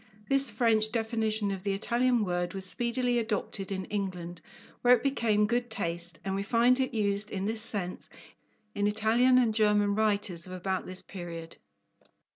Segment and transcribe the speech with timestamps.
[0.29, 4.41] This French definition of the Italian word was speedily adopted in England,
[4.81, 8.09] where it became "good taste," and we find it used in this sense
[8.73, 11.57] in Italian and German writers of about this period.